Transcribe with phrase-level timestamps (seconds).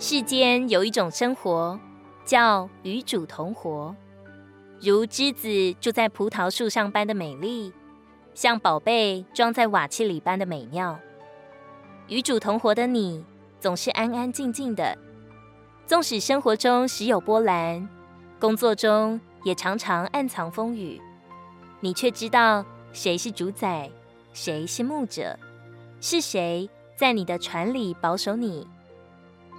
[0.00, 1.78] 世间有一种生活，
[2.24, 3.92] 叫与主同活，
[4.80, 7.72] 如枝子住在葡萄树上般的美丽，
[8.32, 10.96] 像宝贝装在瓦器里般的美妙。
[12.06, 13.24] 与主同活的你，
[13.58, 14.96] 总是安安静静的，
[15.84, 17.88] 纵使生活中时有波澜，
[18.38, 21.02] 工作中也常常暗藏风雨，
[21.80, 23.90] 你却知道谁是主宰，
[24.32, 25.36] 谁是牧者，
[26.00, 28.64] 是谁在你的船里保守你。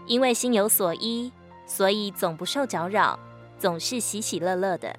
[0.09, 1.31] 因为心有所依，
[1.67, 3.19] 所以总不受搅扰，
[3.59, 4.93] 总是喜喜乐乐的。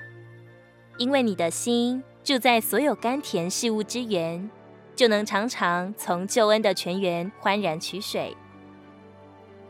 [0.98, 4.48] 因为你的心住在所有甘甜事物之源，
[4.94, 8.36] 就能常常从救恩的泉源欢然取水。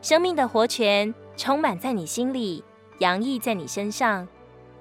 [0.03, 2.63] 生命的活泉充满在你心里，
[2.99, 4.29] 洋溢在你身上，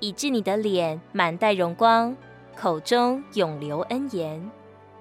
[0.02, 2.14] 以致你的脸满带荣光，
[2.54, 4.52] 口中永流恩言，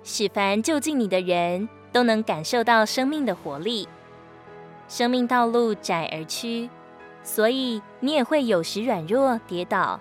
[0.04, 3.88] 使凡就近你的人都能感受到生命的活力。
[4.88, 6.68] 生命道路窄而曲，
[7.22, 10.00] 所以你也会有时软弱跌倒。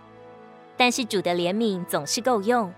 [0.77, 2.73] 但是主的怜悯总是够用。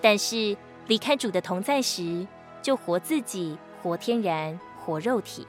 [0.00, 2.26] 但是离开主的同在时，
[2.62, 5.46] 就活自己，活天然，活肉体。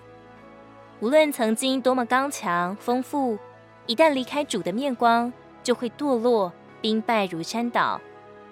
[0.99, 3.37] 无论曾经多么刚强丰富，
[3.85, 5.31] 一旦离开主的面光，
[5.61, 8.01] 就会堕落，兵败如山倒，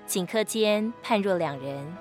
[0.07, 1.97] 顷刻间判若两人。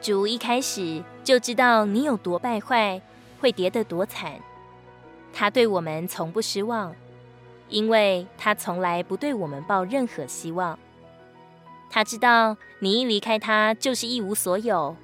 [0.00, 3.02] 主一开始就知道你有多败坏。
[3.40, 4.40] 会跌得多惨，
[5.32, 6.94] 他对我们从不失望，
[7.68, 10.78] 因为他从来不对我们抱任何希望。
[11.90, 14.96] 他知道你一离开他就是一无所有，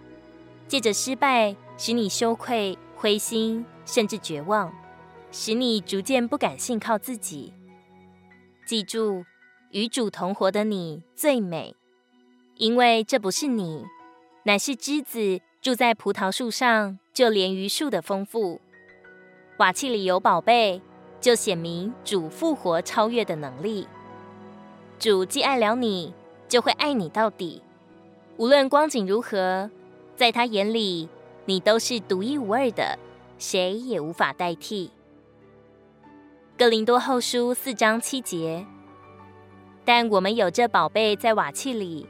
[0.68, 4.72] 借着失败使你羞愧、灰心，甚至绝望，
[5.30, 7.52] 使你逐渐不敢信靠自己。
[8.66, 9.24] 记住，
[9.70, 11.74] 与主同活的你最美，
[12.56, 13.84] 因为这不是你，
[14.44, 16.98] 乃是枝子住在葡萄树上。
[17.14, 18.60] 就连于树的丰富，
[19.58, 20.82] 瓦器里有宝贝，
[21.20, 23.86] 就显明主复活超越的能力。
[24.98, 26.12] 主既爱了你，
[26.48, 27.62] 就会爱你到底。
[28.36, 29.70] 无论光景如何，
[30.16, 31.08] 在他眼里，
[31.44, 32.98] 你都是独一无二的，
[33.38, 34.90] 谁也无法代替。
[36.58, 38.66] 哥林多后书四章七节。
[39.84, 42.08] 但我们有这宝贝在瓦器里，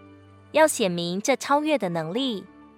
[0.53, 2.43] 要显明这超越的能力